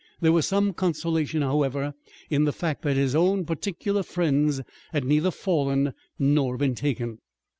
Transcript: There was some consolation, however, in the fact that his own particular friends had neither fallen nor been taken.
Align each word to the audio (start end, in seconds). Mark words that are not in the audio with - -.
There 0.19 0.31
was 0.31 0.47
some 0.47 0.73
consolation, 0.73 1.43
however, 1.43 1.93
in 2.27 2.45
the 2.45 2.51
fact 2.51 2.81
that 2.81 2.95
his 2.95 3.13
own 3.13 3.45
particular 3.45 4.01
friends 4.01 4.59
had 4.91 5.05
neither 5.05 5.29
fallen 5.29 5.93
nor 6.17 6.57
been 6.57 6.73
taken. 6.73 7.19